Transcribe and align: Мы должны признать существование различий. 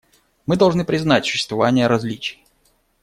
Мы 0.47 0.55
должны 0.57 0.83
признать 0.83 1.27
существование 1.27 1.85
различий. 1.85 2.41